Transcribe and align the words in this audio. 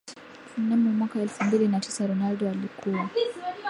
Mnamo 0.57 0.91
mwaka 0.91 1.19
elfu 1.21 1.43
mbili 1.43 1.67
na 1.67 1.79
tisa 1.79 2.07
Ronaldo 2.07 2.49
alikuwa 2.49 3.09